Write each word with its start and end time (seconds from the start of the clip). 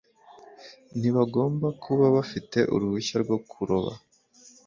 ntibagomba 0.99 1.67
kuba 1.83 2.05
bafite 2.15 2.59
uruhushya 2.73 3.15
rwo 3.23 3.37
kuroba 3.49 3.91